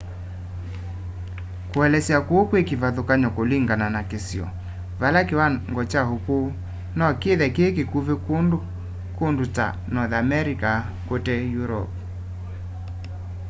kuelesya 1.71 2.17
kuu 2.27 2.43
kwi 2.49 2.61
ivathukany'o 2.75 3.29
kulingana 3.35 3.87
na 3.95 4.01
kisio 4.09 4.47
vala 5.01 5.19
kiwango 5.29 5.81
kya 5.91 6.01
ukuu 6.15 6.47
no 6.97 7.05
kithe 7.21 7.47
ki 7.55 7.65
kikuvi 7.77 8.15
kundu 9.19 9.45
ta 9.55 9.67
north 9.93 10.15
america 10.23 10.71
kute 11.07 11.35
europe 11.59 11.95